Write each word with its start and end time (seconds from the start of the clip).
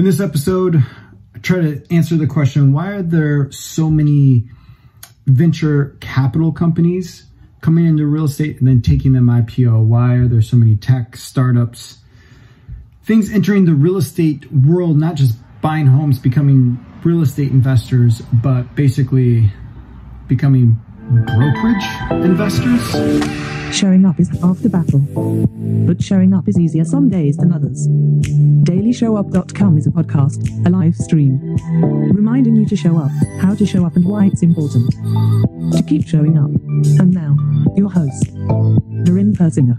In 0.00 0.06
this 0.06 0.18
episode, 0.18 0.82
I 1.34 1.38
try 1.40 1.60
to 1.60 1.84
answer 1.92 2.16
the 2.16 2.26
question 2.26 2.72
why 2.72 2.92
are 2.92 3.02
there 3.02 3.52
so 3.52 3.90
many 3.90 4.48
venture 5.26 5.94
capital 6.00 6.52
companies 6.52 7.26
coming 7.60 7.84
into 7.84 8.06
real 8.06 8.24
estate 8.24 8.60
and 8.60 8.66
then 8.66 8.80
taking 8.80 9.12
them 9.12 9.26
IPO? 9.26 9.84
Why 9.84 10.14
are 10.14 10.26
there 10.26 10.40
so 10.40 10.56
many 10.56 10.74
tech 10.74 11.18
startups? 11.18 11.98
Things 13.04 13.30
entering 13.30 13.66
the 13.66 13.74
real 13.74 13.98
estate 13.98 14.50
world, 14.50 14.96
not 14.96 15.16
just 15.16 15.36
buying 15.60 15.84
homes, 15.84 16.18
becoming 16.18 16.82
real 17.04 17.20
estate 17.20 17.50
investors, 17.50 18.22
but 18.42 18.74
basically 18.74 19.52
becoming 20.28 20.80
brokerage 21.26 22.24
investors? 22.24 23.59
Showing 23.72 24.04
up 24.04 24.18
is 24.18 24.28
half 24.40 24.58
the 24.58 24.68
battle. 24.68 25.00
But 25.86 26.02
showing 26.02 26.34
up 26.34 26.48
is 26.48 26.58
easier 26.58 26.84
some 26.84 27.08
days 27.08 27.36
than 27.36 27.52
others. 27.52 27.86
DailyShowUp.com 27.88 29.78
is 29.78 29.86
a 29.86 29.90
podcast, 29.90 30.66
a 30.66 30.70
live 30.70 30.96
stream, 30.96 31.40
reminding 32.12 32.56
you 32.56 32.66
to 32.66 32.76
show 32.76 32.96
up, 32.98 33.10
how 33.40 33.54
to 33.54 33.64
show 33.64 33.86
up, 33.86 33.96
and 33.96 34.04
why 34.04 34.26
it's 34.26 34.42
important 34.42 34.90
to 35.72 35.82
keep 35.86 36.06
showing 36.06 36.36
up. 36.36 36.50
And 37.00 37.14
now, 37.14 37.36
your 37.76 37.90
host, 37.90 38.24
Doreen 39.04 39.34
Persinger. 39.34 39.78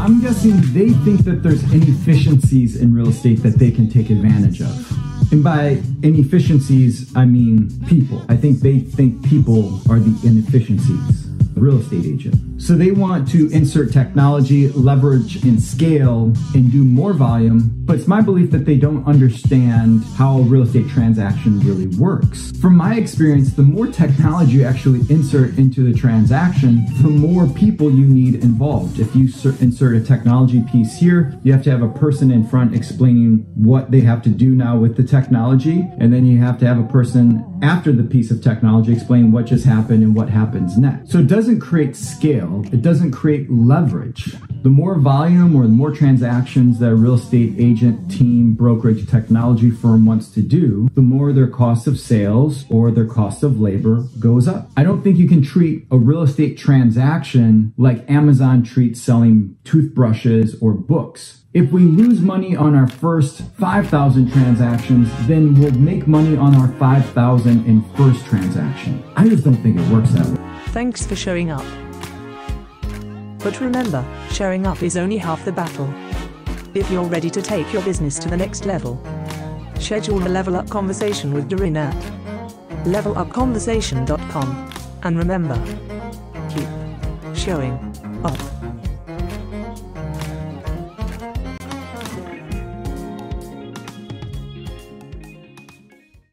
I'm 0.00 0.20
guessing 0.20 0.56
they 0.72 0.90
think 1.04 1.24
that 1.24 1.42
there's 1.42 1.62
inefficiencies 1.72 2.80
in 2.80 2.94
real 2.94 3.08
estate 3.08 3.42
that 3.42 3.58
they 3.58 3.70
can 3.70 3.88
take 3.88 4.10
advantage 4.10 4.62
of. 4.62 4.89
And 5.32 5.44
by 5.44 5.80
inefficiencies, 6.02 7.14
I 7.16 7.24
mean 7.24 7.70
people. 7.86 8.24
I 8.28 8.36
think 8.36 8.60
they 8.60 8.80
think 8.80 9.24
people 9.28 9.80
are 9.88 10.00
the 10.00 10.18
inefficiencies 10.26 11.29
real 11.60 11.80
estate 11.80 12.06
agent. 12.06 12.60
So 12.60 12.74
they 12.74 12.90
want 12.90 13.28
to 13.30 13.50
insert 13.50 13.92
technology, 13.92 14.68
leverage 14.68 15.42
and 15.44 15.62
scale 15.62 16.32
and 16.54 16.70
do 16.70 16.84
more 16.84 17.12
volume. 17.12 17.72
But 17.84 17.98
it's 17.98 18.06
my 18.06 18.20
belief 18.20 18.50
that 18.52 18.64
they 18.64 18.76
don't 18.76 19.04
understand 19.06 20.04
how 20.16 20.38
a 20.38 20.42
real 20.42 20.62
estate 20.62 20.88
transaction 20.88 21.60
really 21.60 21.86
works. 21.98 22.52
From 22.60 22.76
my 22.76 22.94
experience, 22.96 23.54
the 23.54 23.62
more 23.62 23.86
technology 23.86 24.52
you 24.52 24.64
actually 24.64 25.00
insert 25.10 25.58
into 25.58 25.90
the 25.90 25.98
transaction, 25.98 26.84
the 27.02 27.08
more 27.08 27.46
people 27.48 27.90
you 27.90 28.06
need 28.06 28.36
involved. 28.36 29.00
If 29.00 29.14
you 29.14 29.24
insert 29.60 29.96
a 29.96 30.00
technology 30.00 30.62
piece 30.70 30.98
here, 30.98 31.38
you 31.42 31.52
have 31.52 31.62
to 31.64 31.70
have 31.70 31.82
a 31.82 31.88
person 31.88 32.30
in 32.30 32.46
front 32.46 32.74
explaining 32.74 33.46
what 33.54 33.90
they 33.90 34.00
have 34.00 34.22
to 34.22 34.28
do 34.28 34.50
now 34.50 34.76
with 34.76 34.96
the 34.96 35.02
technology. 35.02 35.88
And 35.98 36.12
then 36.12 36.24
you 36.26 36.38
have 36.38 36.58
to 36.60 36.66
have 36.66 36.78
a 36.78 36.88
person 36.88 37.44
after 37.62 37.92
the 37.92 38.02
piece 38.02 38.30
of 38.30 38.42
technology 38.42 38.92
explain 38.92 39.32
what 39.32 39.46
just 39.46 39.64
happened 39.64 40.02
and 40.02 40.14
what 40.14 40.28
happens 40.28 40.78
next. 40.78 41.10
So 41.10 41.18
it 41.18 41.26
doesn't 41.26 41.60
create 41.60 41.96
scale, 41.96 42.64
it 42.72 42.82
doesn't 42.82 43.12
create 43.12 43.50
leverage. 43.50 44.34
The 44.62 44.68
more 44.68 44.98
volume 44.98 45.56
or 45.56 45.62
the 45.62 45.72
more 45.72 45.90
transactions 45.90 46.80
that 46.80 46.90
a 46.90 46.94
real 46.94 47.14
estate 47.14 47.54
agent, 47.56 48.10
team, 48.10 48.52
brokerage, 48.52 49.08
technology 49.08 49.70
firm 49.70 50.04
wants 50.04 50.28
to 50.32 50.42
do, 50.42 50.90
the 50.94 51.00
more 51.00 51.32
their 51.32 51.46
cost 51.46 51.86
of 51.86 51.98
sales 51.98 52.66
or 52.68 52.90
their 52.90 53.06
cost 53.06 53.42
of 53.42 53.58
labor 53.58 54.04
goes 54.18 54.46
up. 54.46 54.70
I 54.76 54.82
don't 54.82 55.00
think 55.02 55.16
you 55.16 55.26
can 55.26 55.40
treat 55.40 55.86
a 55.90 55.96
real 55.96 56.20
estate 56.20 56.58
transaction 56.58 57.72
like 57.78 58.08
Amazon 58.10 58.62
treats 58.62 59.00
selling 59.00 59.56
toothbrushes 59.64 60.54
or 60.60 60.74
books. 60.74 61.40
If 61.54 61.72
we 61.72 61.80
lose 61.80 62.20
money 62.20 62.54
on 62.54 62.74
our 62.74 62.86
first 62.86 63.40
5,000 63.58 64.30
transactions, 64.30 65.08
then 65.26 65.58
we'll 65.58 65.72
make 65.72 66.06
money 66.06 66.36
on 66.36 66.54
our 66.54 66.68
5,000 66.74 67.64
in 67.64 67.82
first 67.94 68.26
transaction. 68.26 69.02
I 69.16 69.26
just 69.26 69.42
don't 69.42 69.56
think 69.56 69.80
it 69.80 69.88
works 69.88 70.10
that 70.10 70.26
way. 70.26 70.62
Thanks 70.66 71.06
for 71.06 71.16
showing 71.16 71.50
up. 71.50 71.64
But 73.42 73.60
remember, 73.60 74.04
showing 74.30 74.66
up 74.66 74.82
is 74.82 74.96
only 74.96 75.16
half 75.16 75.44
the 75.44 75.52
battle. 75.52 75.92
If 76.74 76.90
you're 76.90 77.04
ready 77.04 77.30
to 77.30 77.42
take 77.42 77.72
your 77.72 77.82
business 77.82 78.18
to 78.20 78.28
the 78.28 78.36
next 78.36 78.66
level, 78.66 79.02
schedule 79.78 80.26
a 80.26 80.28
level 80.28 80.56
up 80.56 80.68
conversation 80.68 81.32
with 81.32 81.48
Doreen 81.48 81.76
at 81.76 81.96
levelupconversation.com. 82.84 84.72
And 85.02 85.18
remember, 85.18 85.56
keep 86.48 86.68
showing 87.34 87.74
up. 88.24 88.38